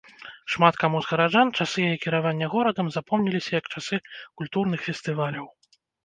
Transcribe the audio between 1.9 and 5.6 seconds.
кіравання горадам запомніліся як часы культурных фестываляў.